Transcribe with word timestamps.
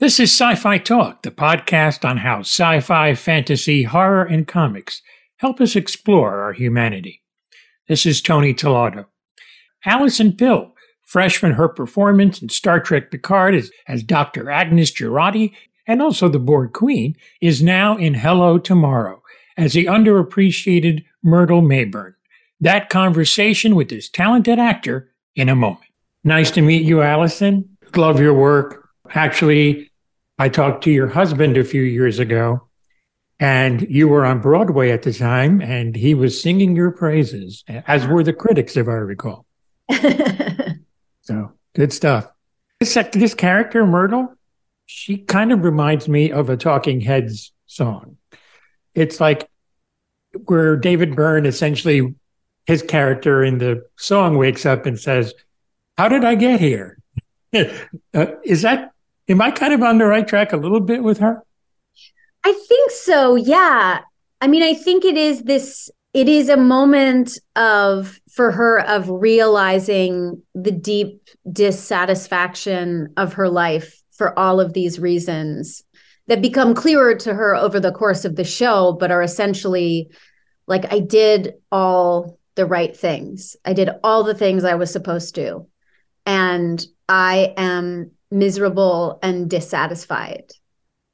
This 0.00 0.18
is 0.18 0.32
Sci 0.32 0.54
Fi 0.54 0.78
Talk, 0.78 1.20
the 1.20 1.30
podcast 1.30 2.08
on 2.08 2.16
how 2.16 2.40
sci 2.40 2.80
fi, 2.80 3.14
fantasy, 3.14 3.82
horror, 3.82 4.24
and 4.24 4.48
comics 4.48 5.02
help 5.36 5.60
us 5.60 5.76
explore 5.76 6.40
our 6.40 6.54
humanity. 6.54 7.22
This 7.86 8.06
is 8.06 8.22
Tony 8.22 8.54
Tellado. 8.54 9.04
Alison 9.84 10.32
Pill, 10.32 10.74
fresh 11.02 11.36
from 11.36 11.52
her 11.52 11.68
performance 11.68 12.40
in 12.40 12.48
Star 12.48 12.80
Trek 12.80 13.10
Picard 13.10 13.54
as, 13.54 13.70
as 13.88 14.02
Dr. 14.02 14.48
Agnes 14.48 14.90
Jurati 14.90 15.52
and 15.86 16.00
also 16.00 16.30
the 16.30 16.38
Borg 16.38 16.72
Queen, 16.72 17.14
is 17.42 17.62
now 17.62 17.98
in 17.98 18.14
Hello 18.14 18.56
Tomorrow 18.56 19.22
as 19.58 19.74
the 19.74 19.84
underappreciated 19.84 21.04
Myrtle 21.22 21.60
Mayburn. 21.60 22.14
That 22.58 22.88
conversation 22.88 23.76
with 23.76 23.90
this 23.90 24.08
talented 24.08 24.58
actor 24.58 25.10
in 25.36 25.50
a 25.50 25.54
moment. 25.54 25.90
Nice 26.24 26.50
to 26.52 26.62
meet 26.62 26.84
you, 26.84 27.02
Alison. 27.02 27.76
Love 27.94 28.18
your 28.18 28.32
work. 28.32 28.78
Actually, 29.12 29.89
I 30.40 30.48
talked 30.48 30.84
to 30.84 30.90
your 30.90 31.08
husband 31.08 31.58
a 31.58 31.64
few 31.64 31.82
years 31.82 32.18
ago, 32.18 32.66
and 33.38 33.82
you 33.90 34.08
were 34.08 34.24
on 34.24 34.40
Broadway 34.40 34.90
at 34.90 35.02
the 35.02 35.12
time, 35.12 35.60
and 35.60 35.94
he 35.94 36.14
was 36.14 36.40
singing 36.40 36.74
your 36.74 36.92
praises, 36.92 37.62
as 37.68 38.06
were 38.06 38.22
the 38.22 38.32
critics, 38.32 38.74
if 38.74 38.88
I 38.88 38.92
recall. 38.92 39.44
so 41.20 41.52
good 41.74 41.92
stuff. 41.92 42.32
This, 42.78 42.96
this 43.12 43.34
character, 43.34 43.86
Myrtle, 43.86 44.34
she 44.86 45.18
kind 45.18 45.52
of 45.52 45.62
reminds 45.62 46.08
me 46.08 46.32
of 46.32 46.48
a 46.48 46.56
Talking 46.56 47.02
Heads 47.02 47.52
song. 47.66 48.16
It's 48.94 49.20
like 49.20 49.46
where 50.46 50.74
David 50.78 51.14
Byrne 51.14 51.44
essentially, 51.44 52.14
his 52.64 52.80
character 52.80 53.44
in 53.44 53.58
the 53.58 53.84
song 53.98 54.38
wakes 54.38 54.64
up 54.64 54.86
and 54.86 54.98
says, 54.98 55.34
How 55.98 56.08
did 56.08 56.24
I 56.24 56.34
get 56.34 56.60
here? 56.60 56.96
uh, 57.54 58.26
is 58.42 58.62
that 58.62 58.89
Am 59.30 59.40
I 59.40 59.52
kind 59.52 59.72
of 59.72 59.82
on 59.82 59.98
the 59.98 60.06
right 60.06 60.26
track 60.26 60.52
a 60.52 60.56
little 60.56 60.80
bit 60.80 61.04
with 61.04 61.18
her? 61.18 61.42
I 62.44 62.52
think 62.52 62.90
so. 62.90 63.36
Yeah. 63.36 64.00
I 64.40 64.46
mean, 64.48 64.62
I 64.64 64.74
think 64.74 65.04
it 65.04 65.16
is 65.16 65.42
this 65.42 65.88
it 66.12 66.28
is 66.28 66.48
a 66.48 66.56
moment 66.56 67.38
of 67.54 68.20
for 68.28 68.50
her 68.50 68.80
of 68.80 69.08
realizing 69.08 70.42
the 70.56 70.72
deep 70.72 71.28
dissatisfaction 71.52 73.12
of 73.16 73.34
her 73.34 73.48
life 73.48 74.02
for 74.10 74.36
all 74.36 74.58
of 74.58 74.72
these 74.72 74.98
reasons 74.98 75.84
that 76.26 76.42
become 76.42 76.74
clearer 76.74 77.14
to 77.14 77.32
her 77.32 77.54
over 77.54 77.78
the 77.78 77.92
course 77.92 78.24
of 78.24 78.34
the 78.34 78.44
show 78.44 78.96
but 78.98 79.12
are 79.12 79.22
essentially 79.22 80.10
like 80.66 80.92
I 80.92 80.98
did 80.98 81.54
all 81.70 82.38
the 82.56 82.66
right 82.66 82.96
things. 82.96 83.56
I 83.64 83.74
did 83.74 83.90
all 84.02 84.24
the 84.24 84.34
things 84.34 84.64
I 84.64 84.74
was 84.74 84.90
supposed 84.90 85.36
to. 85.36 85.66
And 86.26 86.84
I 87.08 87.54
am 87.56 88.10
miserable 88.30 89.18
and 89.22 89.50
dissatisfied 89.50 90.52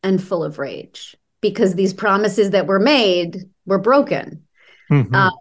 and 0.02 0.22
full 0.22 0.44
of 0.44 0.58
rage 0.58 1.16
because 1.40 1.74
these 1.74 1.94
promises 1.94 2.50
that 2.50 2.66
were 2.66 2.78
made 2.78 3.44
were 3.64 3.78
broken. 3.78 4.44
Mm-hmm. 4.90 5.14
Um, 5.14 5.32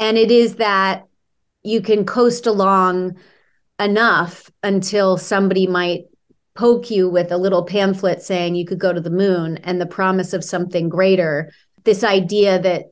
and 0.00 0.18
it 0.18 0.30
is 0.30 0.56
that 0.56 1.06
you 1.62 1.80
can 1.80 2.04
coast 2.04 2.46
along 2.46 3.16
enough 3.78 4.50
until 4.62 5.16
somebody 5.16 5.66
might 5.66 6.04
poke 6.54 6.90
you 6.90 7.08
with 7.08 7.32
a 7.32 7.36
little 7.36 7.64
pamphlet 7.64 8.22
saying 8.22 8.54
you 8.54 8.66
could 8.66 8.78
go 8.78 8.92
to 8.92 9.00
the 9.00 9.10
moon 9.10 9.58
and 9.58 9.80
the 9.80 9.86
promise 9.86 10.32
of 10.32 10.44
something 10.44 10.88
greater. 10.88 11.52
This 11.84 12.04
idea 12.04 12.60
that 12.60 12.91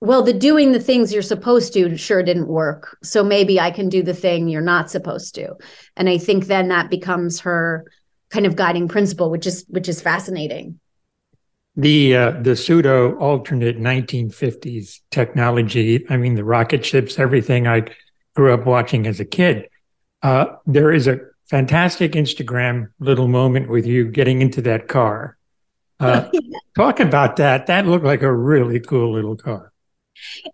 well, 0.00 0.22
the 0.22 0.32
doing 0.32 0.72
the 0.72 0.80
things 0.80 1.12
you're 1.12 1.22
supposed 1.22 1.72
to 1.72 1.96
sure 1.96 2.22
didn't 2.22 2.48
work. 2.48 2.98
So 3.02 3.24
maybe 3.24 3.58
I 3.58 3.70
can 3.70 3.88
do 3.88 4.02
the 4.02 4.14
thing 4.14 4.48
you're 4.48 4.60
not 4.60 4.90
supposed 4.90 5.34
to. 5.36 5.54
And 5.96 6.08
I 6.08 6.18
think 6.18 6.46
then 6.46 6.68
that 6.68 6.90
becomes 6.90 7.40
her 7.40 7.86
kind 8.30 8.44
of 8.46 8.56
guiding 8.56 8.88
principle, 8.88 9.30
which 9.30 9.46
is 9.46 9.64
which 9.68 9.88
is 9.88 10.00
fascinating. 10.00 10.80
The 11.76 12.16
uh, 12.16 12.30
the 12.42 12.56
pseudo 12.56 13.16
alternate 13.18 13.78
1950s 13.78 15.00
technology. 15.10 16.04
I 16.10 16.16
mean, 16.16 16.34
the 16.34 16.44
rocket 16.44 16.84
ships, 16.84 17.18
everything 17.18 17.66
I 17.66 17.84
grew 18.34 18.52
up 18.52 18.66
watching 18.66 19.06
as 19.06 19.20
a 19.20 19.24
kid. 19.24 19.68
Uh, 20.22 20.46
there 20.66 20.92
is 20.92 21.06
a 21.06 21.20
fantastic 21.48 22.12
Instagram 22.12 22.88
little 22.98 23.28
moment 23.28 23.68
with 23.68 23.86
you 23.86 24.10
getting 24.10 24.42
into 24.42 24.60
that 24.62 24.88
car. 24.88 25.38
Uh, 26.00 26.30
talk 26.76 27.00
about 27.00 27.36
that. 27.36 27.66
That 27.66 27.86
looked 27.86 28.04
like 28.04 28.22
a 28.22 28.32
really 28.32 28.80
cool 28.80 29.12
little 29.12 29.36
car. 29.36 29.72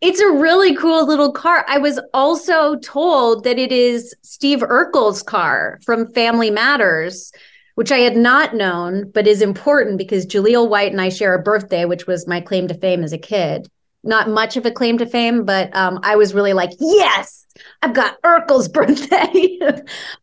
It's 0.00 0.20
a 0.20 0.30
really 0.30 0.74
cool 0.74 1.06
little 1.06 1.32
car. 1.32 1.64
I 1.68 1.78
was 1.78 2.00
also 2.12 2.76
told 2.76 3.44
that 3.44 3.58
it 3.58 3.72
is 3.72 4.14
Steve 4.22 4.60
Urkel's 4.60 5.22
car 5.22 5.78
from 5.84 6.12
Family 6.12 6.50
Matters, 6.50 7.32
which 7.74 7.92
I 7.92 7.98
had 7.98 8.16
not 8.16 8.54
known, 8.54 9.10
but 9.10 9.26
is 9.26 9.42
important 9.42 9.98
because 9.98 10.26
Jaleel 10.26 10.68
White 10.68 10.92
and 10.92 11.00
I 11.00 11.08
share 11.08 11.34
a 11.34 11.42
birthday, 11.42 11.84
which 11.84 12.06
was 12.06 12.26
my 12.26 12.40
claim 12.40 12.68
to 12.68 12.74
fame 12.74 13.02
as 13.02 13.12
a 13.12 13.18
kid. 13.18 13.68
Not 14.04 14.28
much 14.28 14.56
of 14.56 14.66
a 14.66 14.70
claim 14.72 14.98
to 14.98 15.06
fame, 15.06 15.44
but 15.44 15.74
um, 15.76 16.00
I 16.02 16.16
was 16.16 16.34
really 16.34 16.54
like, 16.54 16.70
yes, 16.80 17.46
I've 17.82 17.94
got 17.94 18.20
Urkel's 18.22 18.68
birthday. 18.72 19.58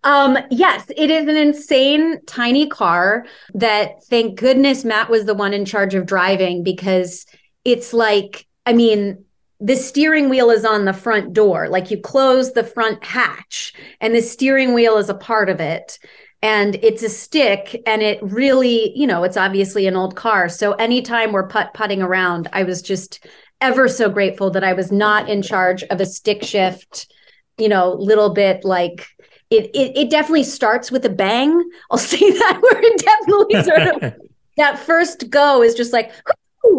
um, 0.04 0.38
yes, 0.52 0.86
it 0.96 1.10
is 1.10 1.28
an 1.28 1.38
insane 1.38 2.20
tiny 2.26 2.68
car 2.68 3.26
that 3.54 4.04
thank 4.10 4.38
goodness 4.38 4.84
Matt 4.84 5.10
was 5.10 5.26
the 5.26 5.34
one 5.34 5.54
in 5.54 5.64
charge 5.64 5.96
of 5.96 6.06
driving 6.06 6.62
because 6.62 7.26
it's 7.64 7.94
like, 7.94 8.46
I 8.66 8.74
mean, 8.74 9.24
the 9.60 9.76
steering 9.76 10.30
wheel 10.30 10.50
is 10.50 10.64
on 10.64 10.86
the 10.86 10.94
front 10.94 11.34
door. 11.34 11.68
Like 11.68 11.92
you 11.92 12.00
close 12.00 12.54
the 12.54 12.64
front 12.64 13.04
hatch, 13.04 13.74
and 14.00 14.16
the 14.16 14.22
steering 14.22 14.74
wheel 14.74 14.98
is 14.98 15.10
a 15.10 15.14
part 15.14 15.50
of 15.50 15.60
it. 15.60 16.00
And 16.42 16.76
it's 16.76 17.04
a 17.04 17.10
stick, 17.10 17.82
and 17.86 18.02
it 18.02 18.20
really, 18.24 18.98
you 18.98 19.06
know, 19.06 19.24
it's 19.24 19.36
obviously 19.36 19.88
an 19.88 19.98
old 19.98 20.16
car. 20.16 20.48
So 20.48 20.72
anytime 20.74 21.34
we're 21.34 21.50
putt 21.50 21.74
putting 21.74 22.02
around, 22.02 22.48
I 22.54 22.64
was 22.64 22.82
just 22.82 23.26
ever 23.60 23.90
so 23.90 24.10
grateful 24.10 24.50
that 24.52 24.64
I 24.64 24.72
was 24.72 24.90
not 24.90 25.30
in 25.30 25.42
charge 25.42 25.84
of 25.84 26.00
a 26.00 26.06
stick 26.06 26.44
shift, 26.44 27.12
you 27.58 27.68
know, 27.68 27.94
little 27.94 28.34
bit 28.34 28.64
like 28.64 29.08
it, 29.50 29.70
it, 29.74 29.98
it 29.98 30.10
definitely 30.10 30.44
starts 30.44 30.92
with 30.92 31.04
a 31.06 31.10
bang. 31.10 31.62
I'll 31.92 31.98
say 31.98 32.20
that 32.20 32.60
where 32.62 32.82
it 32.82 33.00
definitely 33.00 33.64
sort 33.64 34.04
of 34.04 34.14
that 34.58 34.80
first 34.80 35.30
go 35.30 35.62
is 35.64 35.74
just 35.76 35.94
like 35.94 36.12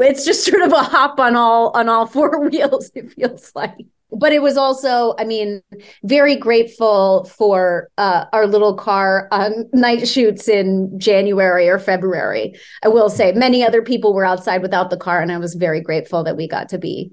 it's 0.02 0.24
just 0.24 0.44
sort 0.44 0.62
of 0.62 0.72
a 0.72 0.82
hop 0.82 1.18
on 1.20 1.36
all 1.36 1.70
on 1.74 1.88
all 1.88 2.06
four 2.06 2.40
wheels 2.48 2.90
it 2.94 3.12
feels 3.12 3.52
like. 3.54 3.86
But 4.12 4.32
it 4.32 4.42
was 4.42 4.56
also 4.56 5.14
i 5.18 5.24
mean 5.24 5.62
very 6.02 6.34
grateful 6.34 7.24
for 7.24 7.88
uh, 7.96 8.24
our 8.32 8.46
little 8.46 8.74
car 8.74 9.28
on 9.30 9.68
night 9.72 10.08
shoots 10.08 10.48
in 10.48 10.98
january 10.98 11.68
or 11.68 11.78
february. 11.78 12.54
I 12.82 12.88
will 12.88 13.08
say 13.08 13.32
many 13.32 13.64
other 13.64 13.82
people 13.82 14.14
were 14.14 14.24
outside 14.24 14.62
without 14.62 14.90
the 14.90 14.96
car 14.96 15.20
and 15.20 15.30
i 15.30 15.38
was 15.38 15.54
very 15.54 15.80
grateful 15.80 16.24
that 16.24 16.36
we 16.36 16.48
got 16.48 16.68
to 16.70 16.78
be 16.78 17.12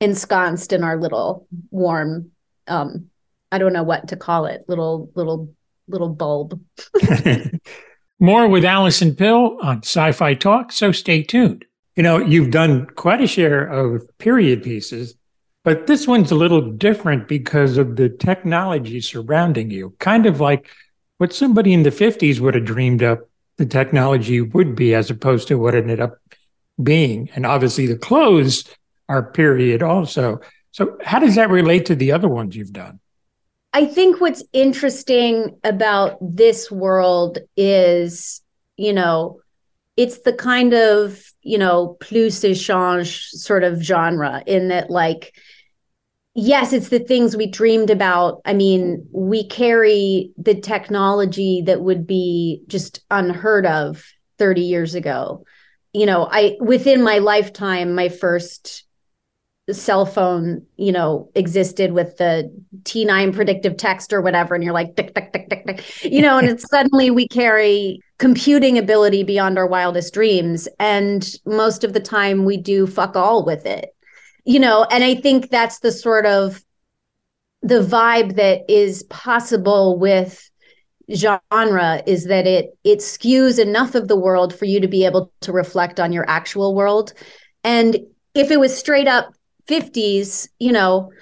ensconced 0.00 0.72
in 0.72 0.84
our 0.84 0.98
little 0.98 1.48
warm 1.70 2.30
um 2.68 3.06
i 3.50 3.58
don't 3.58 3.72
know 3.72 3.82
what 3.82 4.08
to 4.08 4.16
call 4.16 4.46
it 4.46 4.64
little 4.68 5.10
little 5.14 5.52
little 5.88 6.08
bulb. 6.08 6.60
More 8.18 8.48
with 8.48 8.64
alison 8.64 9.14
pill 9.14 9.58
on 9.62 9.78
sci-fi 9.78 10.34
talk 10.34 10.70
so 10.72 10.92
stay 10.92 11.22
tuned 11.22 11.64
you 11.96 12.02
know, 12.02 12.18
you've 12.18 12.50
done 12.50 12.86
quite 12.86 13.22
a 13.22 13.26
share 13.26 13.66
of 13.66 14.06
period 14.18 14.62
pieces, 14.62 15.14
but 15.64 15.86
this 15.86 16.06
one's 16.06 16.30
a 16.30 16.36
little 16.36 16.60
different 16.60 17.26
because 17.26 17.78
of 17.78 17.96
the 17.96 18.08
technology 18.08 19.00
surrounding 19.00 19.70
you, 19.70 19.94
kind 19.98 20.26
of 20.26 20.40
like 20.40 20.68
what 21.18 21.32
somebody 21.32 21.72
in 21.72 21.82
the 21.82 21.90
50s 21.90 22.38
would 22.38 22.54
have 22.54 22.64
dreamed 22.64 23.02
up 23.02 23.28
the 23.56 23.66
technology 23.66 24.40
would 24.40 24.76
be 24.76 24.94
as 24.94 25.10
opposed 25.10 25.48
to 25.48 25.56
what 25.56 25.74
it 25.74 25.84
ended 25.84 26.00
up 26.00 26.18
being. 26.82 27.30
And 27.34 27.46
obviously 27.46 27.86
the 27.86 27.96
clothes 27.96 28.64
are 29.08 29.22
period 29.22 29.82
also. 29.82 30.40
So 30.72 30.98
how 31.02 31.18
does 31.18 31.36
that 31.36 31.48
relate 31.48 31.86
to 31.86 31.94
the 31.94 32.12
other 32.12 32.28
ones 32.28 32.54
you've 32.54 32.72
done? 32.72 33.00
I 33.72 33.86
think 33.86 34.20
what's 34.20 34.44
interesting 34.52 35.58
about 35.64 36.18
this 36.20 36.70
world 36.70 37.38
is, 37.56 38.42
you 38.76 38.92
know, 38.92 39.40
it's 39.96 40.20
the 40.20 40.32
kind 40.32 40.74
of 40.74 41.32
you 41.42 41.58
know 41.58 41.96
plus 42.00 42.40
ça 42.40 42.54
change 42.54 43.28
sort 43.30 43.64
of 43.64 43.82
genre 43.82 44.42
in 44.46 44.68
that 44.68 44.90
like 44.90 45.34
yes 46.34 46.72
it's 46.72 46.90
the 46.90 46.98
things 46.98 47.36
we 47.36 47.46
dreamed 47.46 47.90
about 47.90 48.40
i 48.44 48.52
mean 48.52 49.06
we 49.12 49.46
carry 49.48 50.30
the 50.36 50.54
technology 50.54 51.62
that 51.64 51.80
would 51.80 52.06
be 52.06 52.62
just 52.66 53.00
unheard 53.10 53.66
of 53.66 54.04
30 54.38 54.62
years 54.62 54.94
ago 54.94 55.44
you 55.92 56.06
know 56.06 56.28
i 56.30 56.56
within 56.60 57.02
my 57.02 57.18
lifetime 57.18 57.94
my 57.94 58.08
first 58.08 58.86
cell 59.72 60.06
phone, 60.06 60.64
you 60.76 60.92
know, 60.92 61.30
existed 61.34 61.92
with 61.92 62.16
the 62.18 62.52
T9 62.82 63.34
predictive 63.34 63.76
text 63.76 64.12
or 64.12 64.20
whatever, 64.20 64.54
and 64.54 64.62
you're 64.62 64.72
like, 64.72 64.94
tick, 64.94 65.12
tick, 65.14 65.32
tick, 65.32 65.48
tick, 65.50 65.66
tick. 65.66 66.04
you 66.04 66.22
know, 66.22 66.38
and 66.38 66.46
it's 66.46 66.64
suddenly 66.70 67.10
we 67.10 67.26
carry 67.26 68.00
computing 68.18 68.78
ability 68.78 69.22
beyond 69.22 69.58
our 69.58 69.66
wildest 69.66 70.14
dreams. 70.14 70.68
And 70.78 71.28
most 71.44 71.84
of 71.84 71.92
the 71.92 72.00
time 72.00 72.44
we 72.44 72.56
do 72.56 72.86
fuck 72.86 73.16
all 73.16 73.44
with 73.44 73.66
it, 73.66 73.94
you 74.44 74.58
know, 74.58 74.84
and 74.90 75.04
I 75.04 75.14
think 75.16 75.50
that's 75.50 75.80
the 75.80 75.92
sort 75.92 76.26
of 76.26 76.64
the 77.62 77.82
vibe 77.82 78.36
that 78.36 78.64
is 78.68 79.02
possible 79.04 79.98
with 79.98 80.50
genre 81.14 82.02
is 82.06 82.24
that 82.24 82.46
it 82.46 82.76
it 82.82 82.98
skews 82.98 83.58
enough 83.58 83.94
of 83.94 84.08
the 84.08 84.16
world 84.16 84.54
for 84.54 84.64
you 84.64 84.80
to 84.80 84.88
be 84.88 85.04
able 85.04 85.32
to 85.40 85.52
reflect 85.52 86.00
on 86.00 86.12
your 86.12 86.28
actual 86.28 86.74
world 86.74 87.12
and 87.62 87.96
if 88.34 88.50
it 88.50 88.58
was 88.58 88.76
straight 88.76 89.06
up 89.06 89.32
50s 89.68 90.48
you 90.58 90.72
know 90.72 91.12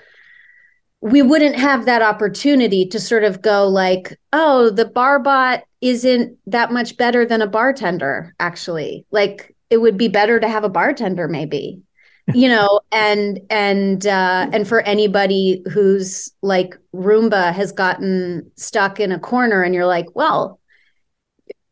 we 1.04 1.20
wouldn't 1.20 1.54
have 1.54 1.84
that 1.84 2.00
opportunity 2.00 2.86
to 2.86 2.98
sort 2.98 3.24
of 3.24 3.42
go 3.42 3.68
like 3.68 4.18
oh 4.32 4.70
the 4.70 4.86
bar 4.86 5.18
bot 5.18 5.62
isn't 5.82 6.38
that 6.46 6.72
much 6.72 6.96
better 6.96 7.26
than 7.26 7.42
a 7.42 7.46
bartender 7.46 8.34
actually. 8.40 9.04
Like 9.10 9.54
it 9.68 9.76
would 9.76 9.98
be 9.98 10.08
better 10.08 10.40
to 10.40 10.48
have 10.48 10.64
a 10.64 10.70
bartender 10.70 11.28
maybe 11.28 11.82
you 12.34 12.48
know? 12.48 12.80
And 12.90 13.40
and 13.50 14.06
uh 14.06 14.48
and 14.50 14.66
for 14.66 14.80
anybody 14.80 15.62
who's 15.70 16.32
like 16.40 16.74
roomba 16.94 17.52
has 17.52 17.70
gotten 17.70 18.50
stuck 18.56 18.98
in 18.98 19.12
a 19.12 19.20
corner 19.20 19.62
and 19.62 19.74
you're 19.74 19.84
like 19.84 20.06
well 20.14 20.58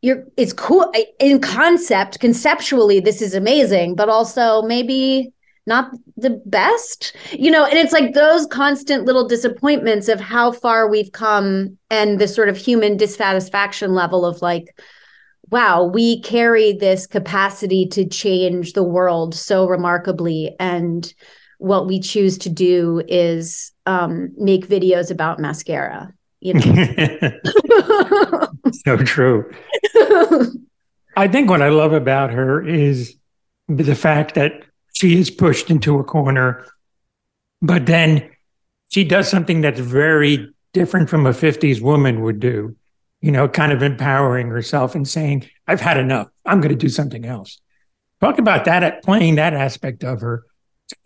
you're 0.03 0.25
it's 0.37 0.53
cool. 0.53 0.93
In 1.21 1.41
concept 1.41 2.21
conceptually 2.21 3.01
this 3.01 3.23
is 3.23 3.33
amazing 3.33 3.95
but 3.95 4.11
also 4.11 4.61
maybe 4.61 5.33
not 5.67 5.91
the 6.17 6.43
best 6.47 7.15
you 7.33 7.51
know 7.51 7.65
and 7.65 7.79
it's 7.79 7.93
like 7.93 8.15
those 8.15 8.47
constant 8.47 9.05
little 9.05 9.29
disappointments 9.29 10.09
of 10.09 10.19
how 10.21 10.51
far 10.51 10.89
we've 10.89 11.13
come 11.13 11.79
and 11.91 12.19
the 12.19 12.27
sort 12.27 12.49
of 12.49 12.57
human 12.57 12.97
dissatisfaction 12.97 13.95
level 13.95 14.27
of 14.27 14.43
like 14.43 14.75
wow, 15.53 15.85
we 15.85 16.19
carry 16.23 16.73
this 16.73 17.07
capacity 17.07 17.87
to 17.87 18.07
change 18.07 18.73
the 18.73 18.83
world 18.83 19.35
so 19.35 19.69
remarkably. 19.69 20.57
And 20.59 21.13
what 21.59 21.87
we 21.87 22.01
choose 22.01 22.39
to 22.39 22.49
do 22.49 23.03
is 23.07 23.71
um, 23.85 24.33
make 24.39 24.67
videos 24.67 25.11
about 25.11 25.39
mascara. 25.39 26.13
You 26.41 26.55
know? 26.55 26.63
so 28.73 28.97
true. 28.97 29.53
I 31.17 31.29
think 31.29 31.51
what 31.51 31.61
I 31.61 31.69
love 31.69 31.93
about 31.93 32.33
her 32.33 32.67
is 32.67 33.15
the 33.69 33.95
fact 33.95 34.35
that 34.35 34.53
she 35.03 35.19
is 35.19 35.31
pushed 35.31 35.71
into 35.71 35.99
a 35.99 36.05
corner, 36.05 36.65
but 37.61 37.85
then 37.87 38.31
she 38.91 39.05
does 39.05 39.29
something 39.29 39.61
that's 39.61 39.81
very 39.81 40.49
different 40.73 41.11
from 41.11 41.27
a 41.27 41.31
50s 41.31 41.83
woman 41.83 42.23
would 42.23 42.41
do 42.41 42.75
you 43.23 43.31
know, 43.31 43.49
kind 43.49 43.73
of 43.73 43.83
empowering 43.83 44.49
herself 44.49 44.95
and 44.95 45.09
saying, 45.09 45.49
I've 45.67 45.81
had 45.81 45.97
enough. 45.97 46.29
I'm 46.45 46.61
going 46.61 46.77
to 46.77 46.77
do 46.77 46.89
something 46.89 47.25
else. 47.25 47.61
Talk 48.21 48.39
about 48.39 48.65
that, 48.67 48.83
at 48.83 49.03
playing 49.03 49.37
that 49.37 49.55
aspect 49.55 50.05
of 50.05 50.21
her. 50.21 50.45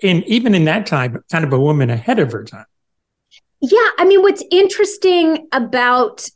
And 0.02 0.25
even 0.25 0.54
in 0.54 0.64
that 0.64 0.87
time, 0.87 1.22
kind 1.31 1.44
of 1.44 1.52
a 1.52 1.60
woman 1.60 1.90
ahead 1.90 2.19
of 2.19 2.32
her 2.32 2.42
time. 2.42 2.64
Yeah. 3.60 3.90
I 3.99 4.06
mean, 4.06 4.22
what's 4.22 4.42
interesting 4.50 5.46
about, 5.52 6.26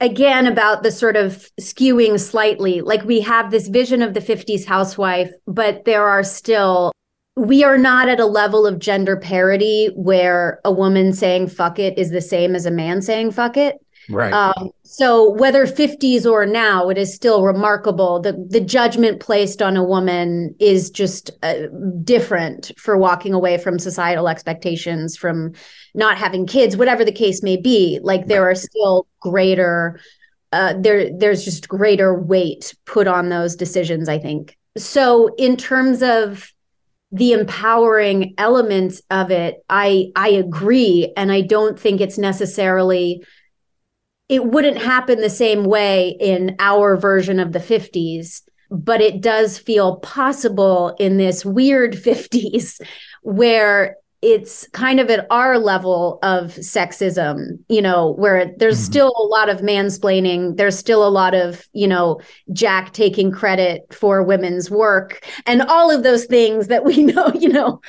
again, 0.00 0.46
about 0.46 0.84
the 0.84 0.92
sort 0.92 1.16
of 1.16 1.48
skewing 1.60 2.18
slightly, 2.18 2.80
like 2.80 3.02
we 3.02 3.20
have 3.20 3.50
this 3.50 3.68
vision 3.68 4.02
of 4.02 4.14
the 4.14 4.20
50s 4.20 4.64
housewife, 4.64 5.30
but 5.46 5.84
there 5.84 6.06
are 6.06 6.22
still 6.22 6.92
we 7.36 7.64
are 7.64 7.78
not 7.78 8.08
at 8.08 8.20
a 8.20 8.26
level 8.26 8.66
of 8.66 8.78
gender 8.78 9.16
parity 9.16 9.90
where 9.94 10.60
a 10.64 10.72
woman 10.72 11.12
saying 11.12 11.48
fuck 11.48 11.78
it 11.78 11.98
is 11.98 12.10
the 12.10 12.20
same 12.20 12.54
as 12.54 12.66
a 12.66 12.70
man 12.70 13.02
saying 13.02 13.32
fuck 13.32 13.56
it. 13.56 13.78
Right. 14.08 14.32
Um, 14.32 14.70
so 14.82 15.30
whether 15.30 15.66
50s 15.66 16.30
or 16.30 16.44
now, 16.44 16.90
it 16.90 16.98
is 16.98 17.14
still 17.14 17.42
remarkable. 17.42 18.20
The 18.20 18.32
the 18.50 18.60
judgment 18.60 19.20
placed 19.20 19.62
on 19.62 19.76
a 19.76 19.82
woman 19.82 20.54
is 20.60 20.90
just 20.90 21.30
uh, 21.42 21.68
different 22.02 22.70
for 22.78 22.98
walking 22.98 23.32
away 23.32 23.56
from 23.56 23.78
societal 23.78 24.28
expectations, 24.28 25.16
from 25.16 25.52
not 25.94 26.18
having 26.18 26.46
kids, 26.46 26.76
whatever 26.76 27.04
the 27.04 27.12
case 27.12 27.42
may 27.42 27.56
be. 27.56 27.98
Like 28.02 28.26
there 28.26 28.48
are 28.48 28.54
still 28.54 29.06
greater 29.20 29.98
uh, 30.52 30.74
there 30.78 31.10
there's 31.18 31.44
just 31.44 31.68
greater 31.68 32.14
weight 32.14 32.74
put 32.84 33.08
on 33.08 33.28
those 33.28 33.56
decisions. 33.56 34.08
I 34.08 34.18
think 34.18 34.56
so. 34.76 35.34
In 35.36 35.56
terms 35.56 36.02
of 36.02 36.53
the 37.14 37.32
empowering 37.32 38.34
elements 38.38 39.00
of 39.10 39.30
it, 39.30 39.64
I 39.68 40.10
I 40.16 40.30
agree, 40.30 41.12
and 41.16 41.30
I 41.30 41.42
don't 41.42 41.78
think 41.78 42.00
it's 42.00 42.18
necessarily 42.18 43.24
it 44.28 44.44
wouldn't 44.44 44.78
happen 44.78 45.20
the 45.20 45.30
same 45.30 45.64
way 45.64 46.16
in 46.18 46.56
our 46.58 46.96
version 46.96 47.38
of 47.38 47.52
the 47.52 47.58
50s 47.58 48.42
but 48.70 49.00
it 49.00 49.20
does 49.20 49.58
feel 49.58 49.96
possible 49.96 50.96
in 50.98 51.16
this 51.16 51.44
weird 51.44 51.92
50s 51.94 52.80
where 53.22 53.96
it's 54.24 54.66
kind 54.68 55.00
of 55.00 55.10
at 55.10 55.26
our 55.28 55.58
level 55.58 56.18
of 56.22 56.54
sexism, 56.54 57.58
you 57.68 57.82
know, 57.82 58.12
where 58.12 58.54
there's 58.56 58.78
mm-hmm. 58.78 58.92
still 58.92 59.12
a 59.18 59.26
lot 59.26 59.50
of 59.50 59.58
mansplaining. 59.58 60.56
There's 60.56 60.78
still 60.78 61.06
a 61.06 61.10
lot 61.10 61.34
of, 61.34 61.66
you 61.74 61.86
know, 61.86 62.22
Jack 62.50 62.94
taking 62.94 63.30
credit 63.30 63.92
for 63.92 64.22
women's 64.22 64.70
work 64.70 65.22
and 65.44 65.60
all 65.60 65.90
of 65.90 66.02
those 66.02 66.24
things 66.24 66.68
that 66.68 66.84
we 66.84 67.02
know, 67.02 67.30
you 67.34 67.50
know. 67.50 67.82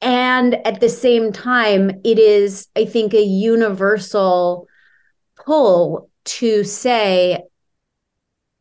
And 0.00 0.54
at 0.64 0.78
the 0.78 0.88
same 0.88 1.32
time, 1.32 1.90
it 2.04 2.20
is, 2.20 2.68
I 2.76 2.84
think, 2.84 3.12
a 3.12 3.22
universal 3.22 4.68
pull 5.44 6.08
to 6.24 6.62
say, 6.62 7.42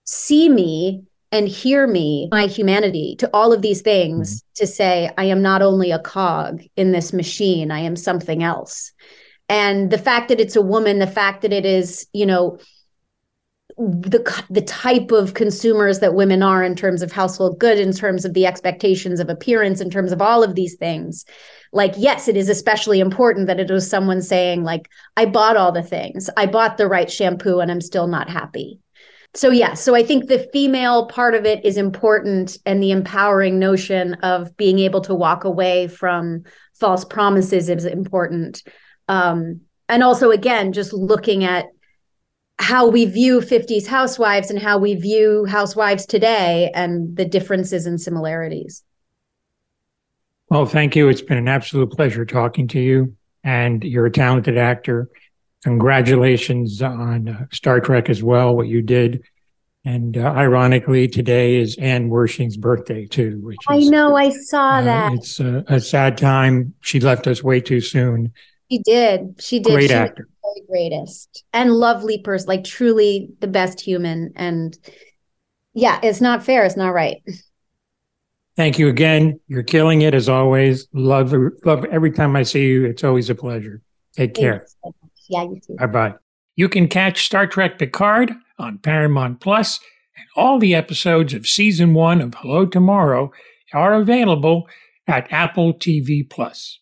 see 0.04 0.50
me 0.50 1.04
and 1.34 1.48
hear 1.48 1.88
me, 1.88 2.30
my 2.32 2.46
humanity, 2.46 3.16
to 3.18 3.30
all 3.34 3.52
of 3.52 3.64
these 3.64 3.82
things 3.82 4.38
mm-hmm. 4.38 4.64
to 4.64 4.68
say, 4.68 5.10
I 5.18 5.26
am 5.26 5.42
not 5.42 5.64
only 5.64 5.92
a 5.92 6.00
cog 6.00 6.62
in 6.78 6.92
this 6.92 7.12
machine, 7.12 7.72
I 7.72 7.80
am 7.80 7.96
something 7.96 8.44
else. 8.44 8.94
And 9.50 9.90
the 9.90 9.98
fact 9.98 10.30
that 10.30 10.40
it's 10.40 10.56
a 10.56 10.62
woman, 10.62 11.00
the 11.00 11.08
fact 11.08 11.42
that 11.42 11.52
it 11.52 11.66
is, 11.66 12.08
you 12.14 12.28
know, 12.28 12.60
the 13.78 14.44
the 14.52 14.62
type 14.62 15.10
of 15.10 15.34
consumers 15.34 16.00
that 16.00 16.14
women 16.14 16.44
are 16.44 16.64
in 16.64 16.76
terms 16.76 17.02
of 17.02 17.12
household 17.12 17.58
good 17.58 17.80
in 17.80 17.92
terms 17.92 18.24
of 18.24 18.36
the 18.36 18.46
expectations 18.46 19.20
of 19.20 19.30
appearance 19.30 19.82
in 19.82 19.90
terms 19.90 20.12
of 20.12 20.22
all 20.22 20.44
of 20.44 20.54
these 20.54 20.76
things 20.76 21.26
like 21.72 21.94
yes 21.98 22.28
it 22.28 22.38
is 22.38 22.50
especially 22.50 23.00
important 23.00 23.48
that 23.48 23.60
it 23.60 23.72
was 23.72 23.90
someone 23.90 24.22
saying 24.22 24.64
like 24.64 24.88
i 25.18 25.26
bought 25.26 25.58
all 25.58 25.72
the 25.72 25.82
things 25.82 26.30
i 26.38 26.46
bought 26.46 26.78
the 26.78 26.88
right 26.88 27.12
shampoo 27.12 27.62
and 27.62 27.72
i'm 27.72 27.82
still 27.82 28.06
not 28.06 28.30
happy 28.30 28.80
so 29.36 29.50
yeah 29.50 29.74
so 29.74 29.96
i 29.96 30.04
think 30.04 30.28
the 30.28 30.48
female 30.54 31.08
part 31.08 31.36
of 31.36 31.46
it 31.46 31.64
is 31.66 31.78
important 31.78 32.58
and 32.66 32.82
the 32.82 32.92
empowering 32.92 33.60
notion 33.60 34.14
of 34.16 34.56
being 34.58 34.80
able 34.80 35.02
to 35.02 35.14
walk 35.14 35.44
away 35.44 35.88
from 35.88 36.44
false 36.74 37.06
promises 37.06 37.70
is 37.70 37.86
important 37.86 38.64
um, 39.08 39.62
and 39.90 40.04
also 40.04 40.32
again 40.32 40.72
just 40.72 40.94
looking 40.94 41.44
at 41.44 41.66
how 42.60 42.88
we 42.88 43.06
view 43.06 43.42
50s 43.42 43.88
housewives 43.88 44.50
and 44.50 44.60
how 44.60 44.78
we 44.78 44.96
view 44.96 45.46
housewives 45.46 46.06
today 46.06 46.72
and 46.74 47.16
the 47.18 47.26
differences 47.26 47.86
and 47.86 48.00
similarities. 48.00 48.84
Well, 50.50 50.66
thank 50.66 50.96
you. 50.96 51.10
It's 51.10 51.22
been 51.22 51.38
an 51.38 51.48
absolute 51.48 51.92
pleasure 51.92 52.26
talking 52.26 52.68
to 52.70 52.80
you. 52.80 53.16
And 53.44 53.84
you're 53.84 54.06
a 54.06 54.12
talented 54.12 54.58
actor. 54.58 55.10
Congratulations 55.64 56.82
on 56.82 57.30
uh, 57.30 57.46
Star 57.52 57.80
Trek 57.80 58.10
as 58.10 58.22
well, 58.22 58.56
what 58.56 58.68
you 58.68 58.82
did. 58.82 59.24
And 59.86 60.18
uh, 60.18 60.22
ironically, 60.22 61.08
today 61.08 61.56
is 61.56 61.78
Anne 61.78 62.10
Wersching's 62.10 62.58
birthday 62.58 63.06
too. 63.06 63.40
Which 63.44 63.58
I 63.68 63.80
know, 63.80 64.16
I 64.16 64.30
saw 64.30 64.76
uh, 64.76 64.82
that. 64.82 65.14
It's 65.14 65.40
a, 65.40 65.64
a, 65.68 65.80
sad 65.80 66.18
time. 66.18 66.74
She 66.82 67.00
left 67.00 67.28
us 67.28 67.44
way 67.44 67.60
too 67.60 67.82
soon. 67.82 68.32
She 68.72 68.80
did. 68.80 69.36
She 69.40 69.60
did. 69.60 69.74
Great 69.74 69.90
she 69.90 69.96
actor 69.96 70.30
the 70.54 70.62
greatest 70.68 71.44
and 71.54 71.74
lovely 71.74 72.20
person, 72.20 72.48
like 72.48 72.64
truly 72.64 73.30
the 73.40 73.48
best 73.48 73.80
human. 73.80 74.34
And 74.36 74.78
yeah, 75.74 76.00
it's 76.04 76.22
not 76.22 76.44
fair. 76.44 76.66
It's 76.66 76.78
not 76.78 76.90
right. 76.90 77.22
Thank 78.56 78.78
you 78.78 78.88
again. 78.88 79.40
You're 79.48 79.64
killing 79.64 80.02
it 80.02 80.14
as 80.14 80.30
always. 80.30 80.88
Love, 80.94 81.34
love 81.66 81.86
every 81.86 82.12
time 82.12 82.36
I 82.36 82.44
see 82.44 82.66
you. 82.66 82.86
It's 82.86 83.04
always 83.04 83.30
a 83.30 83.36
pleasure. 83.36 83.82
Take 84.16 84.36
care. 84.36 84.68
So 84.84 84.94
yeah, 85.30 85.44
you 85.44 85.60
too. 85.66 85.76
Bye 85.76 85.86
bye. 85.88 86.14
You 86.56 86.70
can 86.70 86.88
catch 86.88 87.26
Star 87.26 87.48
Trek 87.48 87.80
Picard 87.80 88.34
on 88.60 88.78
Paramount 88.78 89.40
Plus, 89.40 89.80
and 90.16 90.26
all 90.36 90.60
the 90.60 90.76
episodes 90.76 91.34
of 91.34 91.48
season 91.48 91.94
one 91.94 92.22
of 92.22 92.36
Hello 92.36 92.66
Tomorrow 92.66 93.32
are 93.74 93.96
available 93.96 94.68
at 95.08 95.32
Apple 95.32 95.74
TV 95.74 96.30
Plus. 96.30 96.80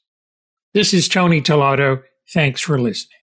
This 0.74 0.93
is 0.93 1.07
Tony 1.07 1.41
Tellado. 1.41 2.01
Thanks 2.33 2.62
for 2.62 2.79
listening. 2.79 3.17